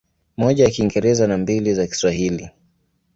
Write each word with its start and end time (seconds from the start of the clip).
Moja 0.37 0.63
ya 0.63 0.69
Kiingereza 0.69 1.27
na 1.27 1.37
mbili 1.37 1.73
za 1.73 1.87
Kiswahili. 1.87 2.49